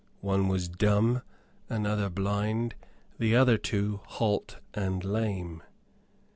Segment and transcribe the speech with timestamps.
[0.21, 1.21] One was dumb,
[1.69, 2.73] another blind,
[3.19, 5.61] the other two halt and lame.